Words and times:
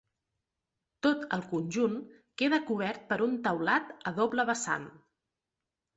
Tot 1.07 1.25
el 1.35 1.43
conjunt 1.51 1.99
queda 2.43 2.61
cobert 2.71 3.07
per 3.13 3.19
un 3.29 3.39
teulat 3.49 3.95
a 4.01 4.15
doble 4.23 4.51
vessant. 4.53 4.93